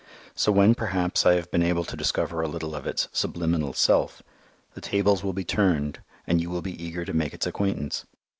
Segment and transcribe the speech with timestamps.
[0.33, 4.23] So when, perhaps, I have been able to discover a little of its "subliminal self,"
[4.73, 8.07] the tables will be turned, and you will be eager to make its acquaintance.